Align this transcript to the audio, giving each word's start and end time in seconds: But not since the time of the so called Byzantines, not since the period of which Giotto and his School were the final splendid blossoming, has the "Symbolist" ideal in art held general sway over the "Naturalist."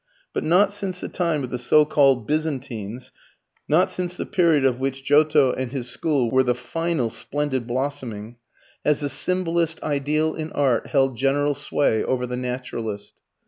But 0.33 0.43
not 0.43 0.73
since 0.73 0.99
the 0.99 1.07
time 1.09 1.43
of 1.43 1.51
the 1.51 1.59
so 1.59 1.85
called 1.85 2.25
Byzantines, 2.25 3.11
not 3.67 3.91
since 3.91 4.17
the 4.17 4.25
period 4.25 4.65
of 4.65 4.79
which 4.79 5.03
Giotto 5.03 5.51
and 5.53 5.71
his 5.71 5.91
School 5.91 6.31
were 6.31 6.41
the 6.41 6.55
final 6.55 7.11
splendid 7.11 7.67
blossoming, 7.67 8.37
has 8.83 9.01
the 9.01 9.09
"Symbolist" 9.09 9.79
ideal 9.83 10.33
in 10.33 10.51
art 10.53 10.87
held 10.87 11.17
general 11.17 11.53
sway 11.53 12.03
over 12.03 12.25
the 12.25 12.35
"Naturalist." 12.35 13.13